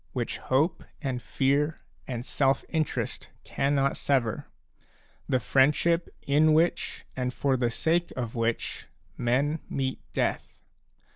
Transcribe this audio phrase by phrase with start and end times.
[0.13, 4.47] which hope and fear and self interest cannot sever,
[5.29, 10.59] the friendship in which and for the sake of which men meet death.